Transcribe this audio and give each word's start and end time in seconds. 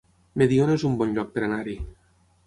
Mediona 0.41 0.77
es 0.79 0.85
un 0.89 0.95
bon 1.01 1.13
lloc 1.17 1.29
per 1.35 1.43
anar-hi 1.49 1.75